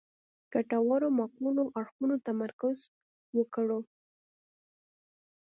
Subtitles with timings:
[0.53, 2.77] ګټورو معقولو اړخونو تمرکز
[3.37, 3.79] وکړو.